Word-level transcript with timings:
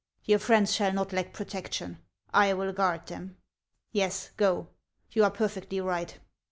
Your 0.23 0.39
friends 0.39 0.73
shall 0.73 0.91
not 0.93 1.13
lack 1.13 1.31
protection; 1.31 1.99
I 2.33 2.53
will 2.55 2.73
guard 2.73 3.05
them. 3.05 3.37
Yes, 3.91 4.31
go; 4.35 4.69
you 5.11 5.23
are 5.23 5.29
per 5.29 5.47
fectly 5.47 5.85
right. 5.85 6.17